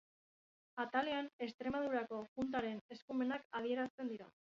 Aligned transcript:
Atalean 0.83 1.27
Extremadurako 1.47 2.21
Juntaren 2.37 2.81
eskumenak 2.97 3.45
adierazten 3.61 4.11
dira. 4.15 4.31